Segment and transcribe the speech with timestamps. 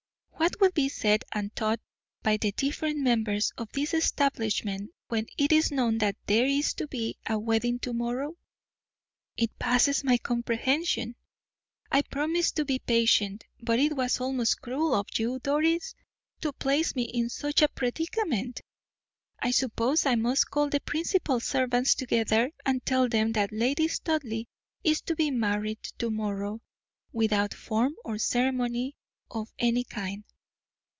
[0.41, 1.79] What will be said and thought
[2.23, 6.87] by the different members of this establishment when it is known that there is to
[6.87, 8.35] be a wedding to morrow?
[9.37, 11.15] It passes my comprehension.
[11.91, 15.93] I promised to be patient, but it was almost cruel of you, Doris,
[16.41, 18.61] to place me in such a predicament.
[19.37, 24.47] I suppose I must call the principal servants together and tell them that Lady Studleigh
[24.83, 26.61] is to be married to morrow,
[27.13, 28.95] without form or ceremony
[29.29, 30.23] of any kind.